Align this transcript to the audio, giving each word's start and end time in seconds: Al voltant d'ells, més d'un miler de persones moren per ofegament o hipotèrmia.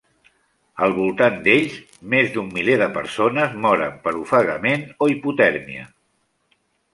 Al 0.85 0.93
voltant 0.99 1.35
d'ells, 1.47 1.75
més 2.13 2.31
d'un 2.37 2.49
miler 2.55 2.77
de 2.83 2.87
persones 2.95 3.53
moren 3.67 4.01
per 4.07 4.15
ofegament 4.23 4.87
o 5.05 5.11
hipotèrmia. 5.17 5.87